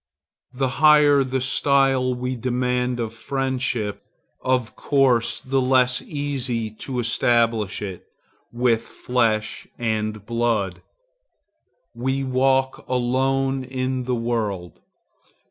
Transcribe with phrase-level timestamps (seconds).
[0.51, 4.01] The higher the style we demand of friendship,
[4.41, 8.07] of course the less easy to establish it
[8.51, 10.81] with flesh and blood.
[11.93, 14.79] We walk alone in the world.